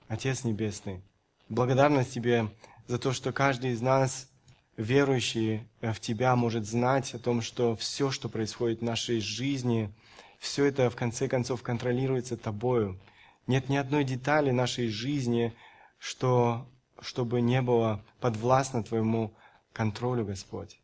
[0.09, 1.03] Отец Небесный,
[1.51, 2.49] благодарность Тебе
[2.87, 4.31] за то, что каждый из нас
[4.79, 9.93] верующий в Тебя может знать о том, что все, что происходит в нашей жизни,
[10.39, 12.99] все это в конце концов контролируется Тобою.
[13.47, 15.53] Нет ни одной детали нашей жизни,
[15.99, 16.67] что,
[17.03, 19.35] чтобы не было подвластно Твоему
[19.75, 20.81] контролю, Господь.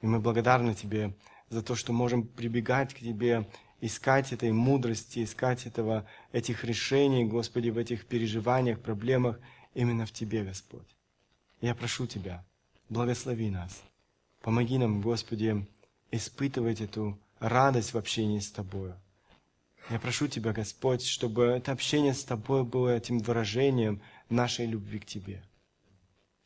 [0.00, 1.12] И мы благодарны Тебе
[1.48, 3.48] за то, что можем прибегать к Тебе,
[3.84, 9.38] искать этой мудрости, искать этого, этих решений, Господи, в этих переживаниях, проблемах
[9.74, 10.96] именно в Тебе, Господь.
[11.60, 12.42] Я прошу Тебя,
[12.88, 13.82] благослови нас.
[14.40, 15.66] Помоги нам, Господи,
[16.10, 18.98] испытывать эту радость в общении с Тобою.
[19.90, 25.04] Я прошу Тебя, Господь, чтобы это общение с Тобой было этим выражением нашей любви к
[25.04, 25.42] Тебе.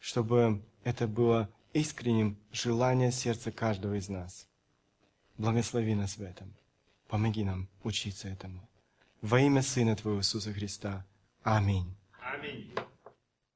[0.01, 4.49] Чтобы это было искренним желанием сердца каждого из нас.
[5.36, 6.58] Благослови нас в этом.
[7.09, 8.69] Помоги нам учиться этому.
[9.23, 11.05] Во имя Сына Твоего Иисуса Христа.
[11.43, 11.97] Аминь.
[12.21, 12.73] Аминь.